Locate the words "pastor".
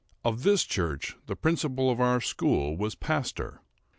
2.95-3.61